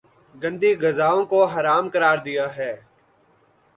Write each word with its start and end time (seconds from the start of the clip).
گندی 0.35 0.71
غذاؤں 0.81 1.23
کو 1.31 1.39
حرام 1.45 1.85
قراردیا 1.93 2.45
ہے 2.57 2.73